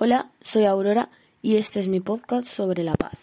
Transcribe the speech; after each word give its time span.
Hola, 0.00 0.30
soy 0.42 0.64
Aurora 0.64 1.08
y 1.42 1.56
este 1.56 1.80
es 1.80 1.88
mi 1.88 1.98
podcast 1.98 2.46
sobre 2.46 2.84
la 2.84 2.94
paz. 2.94 3.14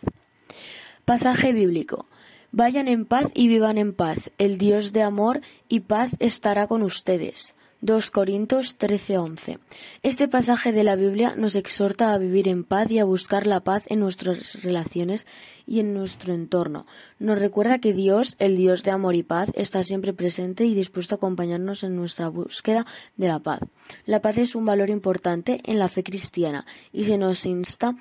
Pasaje 1.06 1.54
bíblico. 1.54 2.06
Vayan 2.52 2.90
en 2.90 3.06
paz 3.06 3.28
y 3.34 3.48
vivan 3.48 3.78
en 3.78 3.94
paz. 3.94 4.30
El 4.40 4.58
Dios 4.58 4.92
de 4.92 5.02
amor 5.02 5.40
y 5.70 5.80
paz 5.80 6.12
estará 6.20 6.68
con 6.68 6.84
ustedes. 6.84 7.56
2 7.86 8.10
Corintios 8.10 8.80
13:11. 8.80 9.60
Este 10.02 10.28
pasaje 10.28 10.72
de 10.72 10.84
la 10.84 10.96
Biblia 10.96 11.36
nos 11.38 11.56
exhorta 11.56 12.14
a 12.14 12.18
vivir 12.18 12.48
en 12.48 12.64
paz 12.64 12.90
y 12.90 12.98
a 12.98 13.06
buscar 13.06 13.46
la 13.46 13.60
paz 13.60 13.84
en 13.86 14.00
nuestras 14.00 14.64
relaciones 14.64 15.28
y 15.68 15.82
en 15.82 15.94
nuestro 15.94 16.34
entorno. 16.34 16.88
Nos 17.20 17.38
recuerda 17.38 17.78
que 17.78 17.94
Dios, 17.94 18.38
el 18.40 18.58
Dios 18.58 18.82
de 18.82 18.90
amor 18.90 19.14
y 19.14 19.22
paz, 19.22 19.52
está 19.54 19.84
siempre 19.84 20.14
presente 20.14 20.66
y 20.66 20.74
dispuesto 20.74 21.14
a 21.14 21.18
acompañarnos 21.18 21.84
en 21.84 21.96
nuestra 21.96 22.28
búsqueda 22.28 22.88
de 23.18 23.28
la 23.28 23.38
paz. 23.38 23.60
La 24.08 24.20
paz 24.20 24.40
es 24.40 24.56
un 24.56 24.66
valor 24.66 24.90
importante 24.90 25.62
en 25.64 25.78
la 25.78 25.88
fe 25.88 26.02
cristiana 26.02 26.66
y 26.92 27.04
se 27.04 27.20
nos 27.20 27.46
insta 27.46 27.96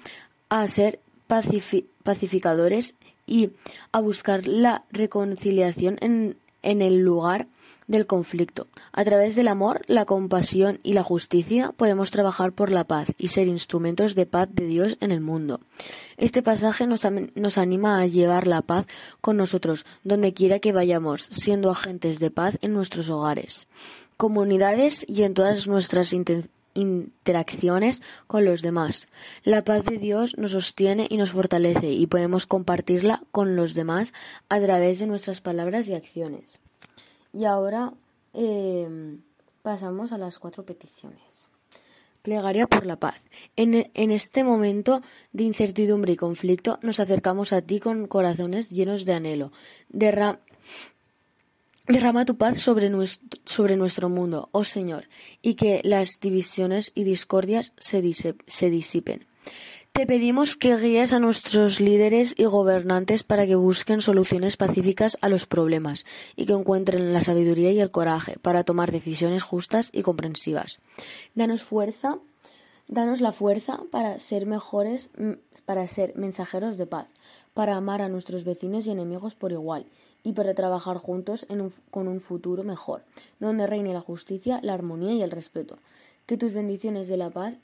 a 0.48 0.66
ser 0.66 0.98
pacificadores 1.27 2.95
y 3.27 3.51
a 3.92 4.01
buscar 4.01 4.48
la 4.48 4.84
reconciliación 4.92 5.98
en, 6.01 6.38
en 6.62 6.80
el 6.80 7.01
lugar 7.01 7.48
del 7.87 8.06
conflicto. 8.06 8.66
A 8.93 9.05
través 9.05 9.37
del 9.37 9.48
amor, 9.48 9.83
la 9.87 10.05
compasión 10.05 10.80
y 10.83 10.95
la 10.95 11.02
justicia 11.02 11.73
podemos 11.73 12.11
trabajar 12.11 12.52
por 12.52 12.70
la 12.70 12.84
paz 12.84 13.09
y 13.19 13.29
ser 13.29 13.48
instrumentos 13.48 14.15
de 14.15 14.27
paz 14.27 14.48
de 14.52 14.66
Dios 14.66 14.97
en 15.01 15.12
el 15.12 15.20
mundo. 15.20 15.61
Este 16.16 16.42
pasaje 16.42 16.87
nos, 16.87 17.59
anima 17.59 18.01
a 18.01 18.06
llevar 18.06 18.47
la 18.47 18.62
paz 18.62 18.87
con 19.20 19.37
nosotros 19.37 19.84
donde 20.02 20.33
quiera 20.33 20.59
que 20.59 20.73
vayamos, 20.73 21.23
siendo 21.30 21.70
agentes 21.70 22.19
de 22.19 22.30
paz 22.30 22.59
en 22.62 22.73
nuestros 22.73 23.11
hogares, 23.11 23.66
comunidades 24.16 25.05
y 25.09 25.25
en 25.25 25.34
todas 25.34 25.66
nuestras 25.66 26.14
interacciones 26.75 28.03
con 28.27 28.45
los 28.45 28.62
demás. 28.62 29.09
La 29.42 29.64
paz 29.64 29.84
de 29.84 29.98
Dios 29.98 30.39
nos 30.39 30.53
sostiene 30.53 31.06
y 31.11 31.16
nos 31.16 31.30
fortalece 31.33 31.91
y 31.91 32.06
podemos 32.06 32.47
compartirla 32.47 33.23
con 33.30 33.56
los 33.56 33.75
demás 33.75 34.12
a 34.48 34.61
través 34.61 34.98
de 34.98 35.06
nuestras 35.06 35.41
palabras 35.41 35.89
y 35.89 35.95
acciones. 35.95 36.61
Y 37.34 37.44
ahora 37.44 37.92
em, 38.32 39.20
pasamos 39.62 40.12
a 40.12 40.18
las 40.18 40.38
cuatro 40.38 40.64
peticiones. 40.64 41.20
Plegaria 42.22 42.66
por 42.66 42.86
la 42.86 42.96
paz. 42.96 43.16
En, 43.56 43.90
en, 43.92 44.10
este 44.10 44.44
momento 44.44 45.02
de 45.32 45.44
incertidumbre 45.44 46.12
y 46.12 46.16
conflicto 46.16 46.78
nos 46.80 47.00
acercamos 47.00 47.52
a 47.52 47.60
ti 47.60 47.80
con 47.80 48.06
corazones 48.06 48.70
llenos 48.70 49.05
de 49.05 49.12
anhelo. 49.12 49.52
Derra 49.88 50.40
derrama 51.86 52.24
tu 52.24 52.36
paz 52.36 52.60
sobre 52.60 52.88
nuestro, 52.88 53.40
sobre 53.44 53.77
nuestro, 53.77 54.08
mundo, 54.08 54.48
oh 54.52 54.64
Señor, 54.64 55.08
y 55.42 55.55
que 55.55 55.82
las 55.84 56.18
divisiones 56.20 56.92
y 56.94 57.05
discordias 57.05 57.72
se 57.77 58.00
disipen. 58.00 59.27
Te 59.95 60.06
pedimos 60.06 60.56
que 60.56 60.77
guíes 60.77 61.12
a 61.12 61.20
nuestros 61.20 61.78
líderes 61.78 62.34
y 62.37 62.47
gobernantes 62.47 63.23
para 63.23 63.47
que 63.47 63.55
busquen 63.55 64.01
soluciones 64.01 64.56
pacíficas 64.56 65.17
a 65.20 65.28
los 65.28 65.47
problemas 65.47 66.05
y 66.34 66.47
que 66.47 66.53
encuentren 66.53 67.12
la 67.12 67.23
sabiduría 67.23 67.70
y 67.70 67.78
el 67.78 67.92
coraje 67.92 68.34
para 68.42 68.64
tomar 68.64 68.91
decisiones 68.91 69.45
justas 69.45 69.91
y 69.92 70.03
comprensivas. 70.03 70.81
Danos 71.36 71.62
fuerza, 71.62 72.19
danos 72.89 73.20
la 73.20 73.31
fuerza 73.31 73.83
para 73.92 74.19
ser 74.19 74.47
mejores, 74.47 75.11
para 75.64 75.86
ser 75.86 76.17
mensajeros 76.17 76.77
de 76.77 76.86
paz, 76.86 77.06
para 77.55 77.77
amar 77.77 78.03
a 78.03 78.08
nuestros 78.08 78.42
vecinos 78.42 78.89
y 78.89 78.91
enemigos 78.91 79.36
por 79.36 79.53
igual 79.53 79.86
y 80.25 80.33
para 80.33 80.55
trabajar 80.55 80.97
juntos 80.97 81.47
con 81.92 82.08
un 82.08 82.20
futuro 82.20 82.64
mejor, 82.64 83.05
donde 83.39 83.69
reine 83.69 83.92
la 83.92 84.01
justicia, 84.01 84.58
la 84.61 84.75
armonía 84.75 85.12
y 85.12 85.23
el 85.23 85.31
respeto. 85.31 85.79
Que 86.27 86.36
tus 86.36 86.53
bendiciones 86.53 87.06
de 87.06 87.17
la 87.17 87.31
paz 87.31 87.55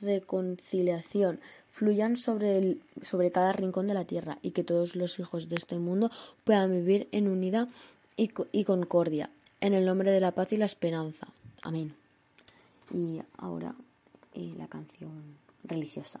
reconciliación 0.00 1.40
fluyan 1.70 2.16
sobre, 2.16 2.58
el, 2.58 2.82
sobre 3.02 3.30
cada 3.30 3.52
rincón 3.52 3.86
de 3.86 3.94
la 3.94 4.04
tierra 4.04 4.38
y 4.42 4.50
que 4.50 4.64
todos 4.64 4.96
los 4.96 5.18
hijos 5.18 5.48
de 5.48 5.56
este 5.56 5.78
mundo 5.78 6.10
puedan 6.44 6.72
vivir 6.72 7.08
en 7.12 7.28
unidad 7.28 7.68
y, 8.16 8.30
y 8.52 8.64
concordia, 8.64 9.30
en 9.60 9.74
el 9.74 9.86
nombre 9.86 10.10
de 10.10 10.20
la 10.20 10.32
paz 10.32 10.52
y 10.52 10.56
la 10.56 10.64
esperanza. 10.64 11.28
Amén. 11.62 11.94
Y 12.92 13.20
ahora 13.36 13.74
eh, 14.34 14.54
la 14.56 14.66
canción 14.66 15.36
religiosa. 15.64 16.20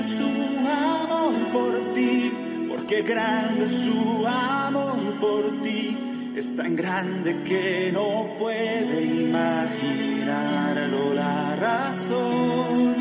Grande 0.00 0.02
su 0.02 0.26
amor 0.66 1.34
por 1.52 1.92
ti, 1.92 2.32
porque 2.68 3.02
grande 3.02 3.68
su 3.68 4.26
amor 4.26 4.96
por 5.20 5.60
ti 5.62 5.96
es 6.36 6.56
tan 6.56 6.74
grande 6.74 7.42
que 7.44 7.92
no 7.92 8.34
puede 8.38 9.04
imaginarlo 9.04 11.12
la 11.14 11.54
razón. 11.56 12.96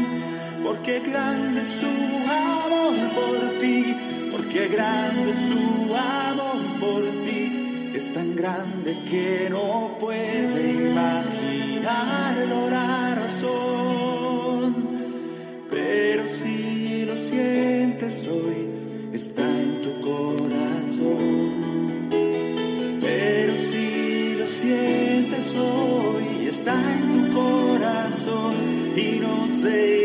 Porque 0.64 1.00
grande 1.00 1.64
su 1.64 1.86
amor 1.86 2.96
por 3.16 3.40
ti, 3.60 3.96
porque 4.32 4.68
grande 4.68 5.34
su 5.34 5.96
amor 5.96 6.60
por 6.80 7.04
ti. 7.24 7.92
Es 7.96 8.14
tan 8.14 8.36
grande 8.36 8.96
que 9.10 9.50
no 9.50 9.98
puede 10.00 10.72
imaginarlo 10.72 12.29
está 26.70 26.94
en 26.94 27.12
tu 27.12 27.34
corazón 27.34 28.94
y 28.96 29.20
no 29.20 29.48
irá. 29.50 29.99